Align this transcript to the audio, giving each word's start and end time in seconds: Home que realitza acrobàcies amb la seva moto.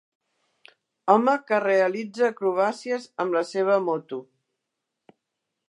Home 1.15 1.35
que 1.51 1.59
realitza 1.65 2.25
acrobàcies 2.29 3.05
amb 3.25 3.39
la 3.39 3.45
seva 3.51 3.77
moto. 3.91 4.21